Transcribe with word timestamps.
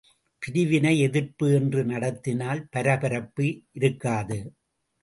பிரிவினை 0.43 0.93
எதிர்ப்பு 0.99 1.53
என்று 1.53 1.83
நடத்தினால் 1.83 2.67
பரபரப்பு 2.69 3.47
இருக்காது. 3.71 4.39